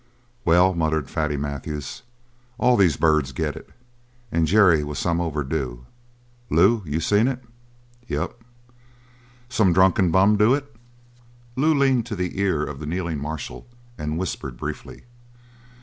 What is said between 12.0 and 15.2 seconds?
to the ear of the kneeling marshal and whispered briefly.